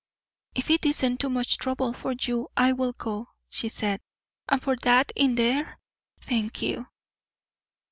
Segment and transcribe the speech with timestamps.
[0.55, 4.01] "If it isn't too much trouble for you, I will go," she said.
[4.49, 5.77] "And for that in there
[6.21, 6.87] thank you!"